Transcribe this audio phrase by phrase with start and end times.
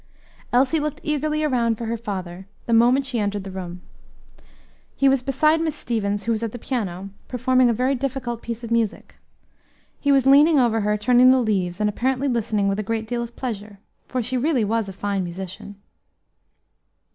[0.51, 3.81] Elsie looked eagerly around for her father, the moment she entered the room.
[4.95, 8.63] He was beside Miss Stevens, who was at the piano, performing a very difficult piece
[8.63, 9.17] of music.
[9.99, 13.21] He was leaning over her, turning the leaves, and apparently listening with a great deal
[13.21, 13.77] of pleasure,
[14.07, 15.75] for she was really a fine musician.